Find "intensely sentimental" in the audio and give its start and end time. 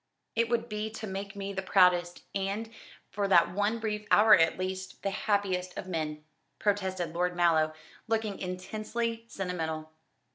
8.39-9.91